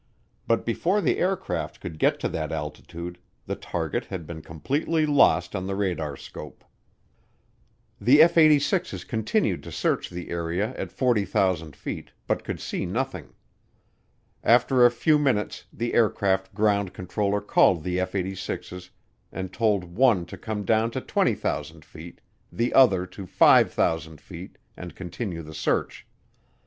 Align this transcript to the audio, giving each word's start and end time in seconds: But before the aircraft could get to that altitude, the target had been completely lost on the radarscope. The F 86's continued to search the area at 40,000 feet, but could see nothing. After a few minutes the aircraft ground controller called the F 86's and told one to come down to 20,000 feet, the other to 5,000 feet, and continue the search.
But 0.47 0.65
before 0.65 0.99
the 0.99 1.19
aircraft 1.19 1.79
could 1.79 1.99
get 1.99 2.19
to 2.21 2.29
that 2.29 2.51
altitude, 2.51 3.19
the 3.45 3.55
target 3.55 4.05
had 4.05 4.25
been 4.25 4.41
completely 4.41 5.05
lost 5.05 5.55
on 5.55 5.67
the 5.67 5.75
radarscope. 5.75 6.63
The 7.99 8.23
F 8.23 8.33
86's 8.33 9.03
continued 9.03 9.61
to 9.61 9.71
search 9.71 10.09
the 10.09 10.31
area 10.31 10.73
at 10.75 10.91
40,000 10.91 11.75
feet, 11.75 12.13
but 12.25 12.43
could 12.43 12.59
see 12.59 12.87
nothing. 12.87 13.35
After 14.43 14.87
a 14.87 14.89
few 14.89 15.19
minutes 15.19 15.65
the 15.71 15.93
aircraft 15.93 16.51
ground 16.55 16.95
controller 16.95 17.39
called 17.39 17.83
the 17.83 17.99
F 17.99 18.13
86's 18.13 18.89
and 19.31 19.53
told 19.53 19.83
one 19.95 20.25
to 20.25 20.35
come 20.35 20.65
down 20.65 20.89
to 20.89 21.01
20,000 21.01 21.85
feet, 21.85 22.21
the 22.51 22.73
other 22.73 23.05
to 23.05 23.27
5,000 23.27 24.19
feet, 24.19 24.57
and 24.75 24.95
continue 24.95 25.43
the 25.43 25.53
search. 25.53 26.07